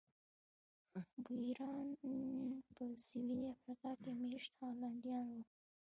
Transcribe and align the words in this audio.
بویران 1.25 1.87
په 2.75 2.83
سوېلي 3.05 3.45
افریقا 3.55 3.91
کې 4.01 4.11
مېشت 4.21 4.51
هالنډیان 4.61 5.25
وو. 5.33 5.41